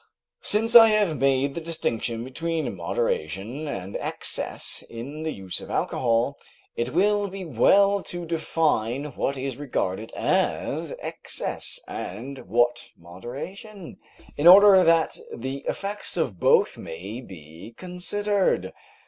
[0.41, 6.39] Since I have made the distinction between moderation and excess in the use of alcohol,
[6.75, 13.99] it will be well to define what is regarded as excess, and what moderation,
[14.37, 18.73] in order that the effects of both may be considered.